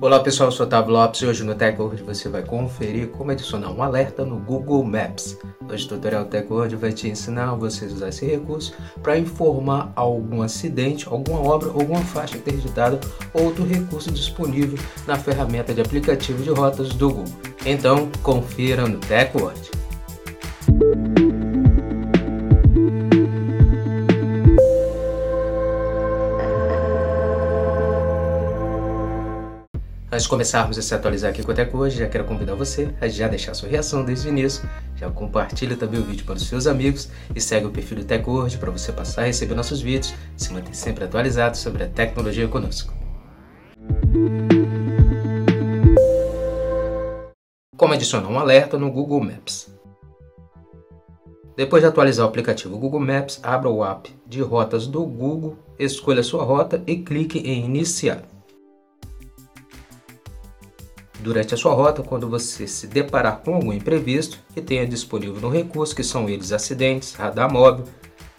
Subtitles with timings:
[0.00, 3.70] Olá pessoal, eu sou Otávio Lopes e hoje no TechWord você vai conferir como adicionar
[3.70, 5.38] um alerta no Google Maps.
[5.70, 10.42] Hoje o tutorial TechWord vai te ensinar a vocês usar esse recurso para informar algum
[10.42, 12.98] acidente, alguma obra, alguma faixa interditada
[13.34, 17.34] ou outro recurso disponível na ferramenta de aplicativo de rotas do Google.
[17.64, 19.81] Então, confira no TechWord.
[30.12, 32.94] Antes de começarmos a se atualizar aqui com o Teco hoje, já quero convidar você
[33.00, 36.46] a já deixar sua reação desde o início, já compartilha também o vídeo para os
[36.46, 39.80] seus amigos e segue o perfil do Teco hoje para você passar a receber nossos
[39.80, 42.92] vídeos e se manter sempre atualizado sobre a tecnologia conosco.
[47.74, 49.72] Como adicionar um alerta no Google Maps?
[51.56, 56.22] Depois de atualizar o aplicativo Google Maps, abra o app de rotas do Google, escolha
[56.22, 58.31] sua rota e clique em iniciar.
[61.22, 65.48] Durante a sua rota, quando você se deparar com algum imprevisto que tenha disponível no
[65.48, 67.84] recurso, que são eles acidentes, radar móvel,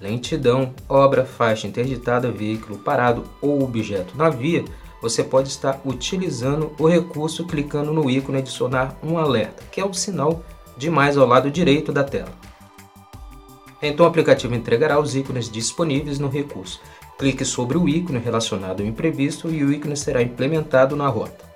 [0.00, 4.64] lentidão, obra, faixa interditada, veículo parado ou objeto na via,
[5.00, 9.94] você pode estar utilizando o recurso clicando no ícone adicionar um alerta, que é o
[9.94, 10.42] sinal
[10.76, 12.32] de mais ao lado direito da tela.
[13.80, 16.80] Então o aplicativo entregará os ícones disponíveis no recurso.
[17.16, 21.54] Clique sobre o ícone relacionado ao imprevisto e o ícone será implementado na rota.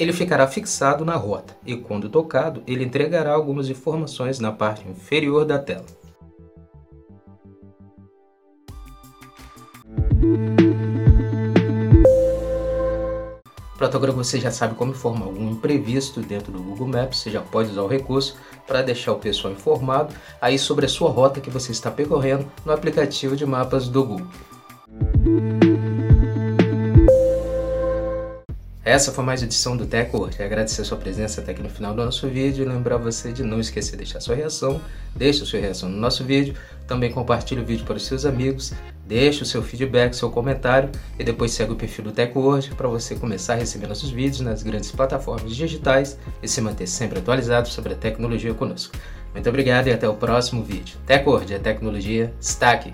[0.00, 5.44] Ele ficará fixado na rota e, quando tocado, ele entregará algumas informações na parte inferior
[5.44, 5.84] da tela.
[13.76, 17.42] Pronto, agora você já sabe como informar algum imprevisto dentro do Google Maps, você já
[17.42, 21.50] pode usar o recurso para deixar o pessoal informado aí sobre a sua rota que
[21.50, 25.69] você está percorrendo no aplicativo de mapas do Google.
[28.82, 30.42] Essa foi mais edição do TechWord.
[30.42, 33.60] Agradecer sua presença até aqui no final do nosso vídeo e lembrar você de não
[33.60, 34.80] esquecer de deixar sua reação.
[35.14, 36.54] Deixe sua reação no nosso vídeo.
[36.86, 38.72] Também compartilhe o vídeo para os seus amigos.
[39.06, 40.88] Deixe o seu feedback, seu comentário
[41.18, 44.62] e depois segue o perfil do TechWord para você começar a receber nossos vídeos nas
[44.62, 48.96] grandes plataformas digitais e se manter sempre atualizado sobre a tecnologia conosco.
[49.34, 50.96] Muito obrigado e até o próximo vídeo.
[51.06, 52.92] TechWord, a tecnologia está aqui.